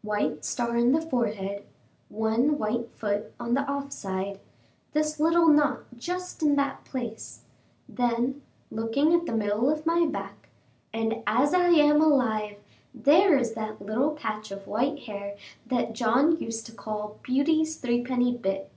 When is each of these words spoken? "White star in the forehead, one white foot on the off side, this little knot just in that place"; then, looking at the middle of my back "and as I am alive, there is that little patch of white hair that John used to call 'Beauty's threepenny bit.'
"White 0.00 0.42
star 0.46 0.74
in 0.74 0.92
the 0.92 1.02
forehead, 1.02 1.66
one 2.08 2.56
white 2.56 2.88
foot 2.94 3.34
on 3.38 3.52
the 3.52 3.60
off 3.70 3.92
side, 3.92 4.40
this 4.94 5.20
little 5.20 5.48
knot 5.48 5.82
just 5.98 6.42
in 6.42 6.56
that 6.56 6.86
place"; 6.86 7.44
then, 7.86 8.40
looking 8.70 9.12
at 9.12 9.26
the 9.26 9.34
middle 9.36 9.68
of 9.68 9.84
my 9.84 10.06
back 10.06 10.48
"and 10.94 11.22
as 11.26 11.52
I 11.52 11.68
am 11.72 12.00
alive, 12.00 12.56
there 12.94 13.36
is 13.36 13.52
that 13.52 13.82
little 13.84 14.12
patch 14.12 14.50
of 14.50 14.66
white 14.66 15.00
hair 15.00 15.36
that 15.66 15.92
John 15.92 16.38
used 16.40 16.64
to 16.64 16.72
call 16.72 17.18
'Beauty's 17.22 17.76
threepenny 17.76 18.34
bit.' 18.34 18.72